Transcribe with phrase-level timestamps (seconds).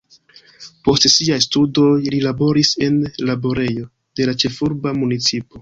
[0.87, 2.97] Post siaj studoj li laboris en
[3.33, 3.87] laborejo
[4.19, 5.49] de la ĉefurba municipo.